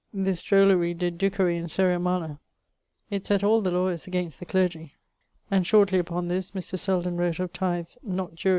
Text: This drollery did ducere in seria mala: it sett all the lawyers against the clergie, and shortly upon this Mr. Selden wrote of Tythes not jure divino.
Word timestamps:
This 0.15 0.41
drollery 0.41 0.95
did 0.95 1.19
ducere 1.19 1.55
in 1.55 1.67
seria 1.67 1.99
mala: 1.99 2.39
it 3.11 3.27
sett 3.27 3.43
all 3.43 3.61
the 3.61 3.69
lawyers 3.69 4.07
against 4.07 4.39
the 4.39 4.47
clergie, 4.47 4.93
and 5.51 5.63
shortly 5.67 5.99
upon 5.99 6.27
this 6.27 6.49
Mr. 6.57 6.79
Selden 6.79 7.17
wrote 7.17 7.37
of 7.37 7.53
Tythes 7.53 7.99
not 8.01 8.33
jure 8.33 8.49
divino. 8.49 8.49